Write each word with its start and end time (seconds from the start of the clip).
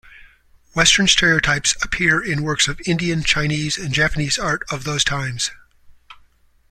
Western 0.73 1.05
stereotypes 1.07 1.75
appear 1.83 2.19
in 2.19 2.41
works 2.41 2.67
of 2.67 2.81
Indian, 2.87 3.21
Chinese 3.23 3.77
and 3.77 3.93
Japanese 3.93 4.39
art 4.39 4.63
of 4.71 4.83
those 4.83 5.03
times. 5.03 5.51